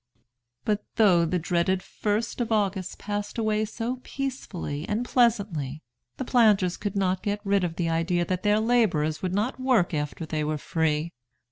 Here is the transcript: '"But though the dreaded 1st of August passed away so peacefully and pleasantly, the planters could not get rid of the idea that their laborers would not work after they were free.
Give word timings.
'"But 0.65 0.83
though 0.95 1.25
the 1.25 1.37
dreaded 1.37 1.81
1st 1.81 2.41
of 2.41 2.51
August 2.51 2.97
passed 2.97 3.37
away 3.37 3.65
so 3.65 3.99
peacefully 4.01 4.83
and 4.89 5.05
pleasantly, 5.05 5.83
the 6.17 6.25
planters 6.25 6.75
could 6.75 6.95
not 6.95 7.21
get 7.21 7.39
rid 7.45 7.63
of 7.63 7.75
the 7.75 7.87
idea 7.87 8.25
that 8.25 8.41
their 8.41 8.59
laborers 8.59 9.21
would 9.21 9.35
not 9.35 9.59
work 9.59 9.93
after 9.93 10.25
they 10.25 10.43
were 10.43 10.57
free. 10.57 11.11